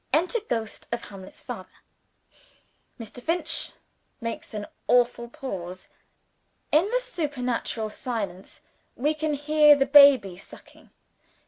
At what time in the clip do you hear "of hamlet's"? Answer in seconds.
0.91-1.41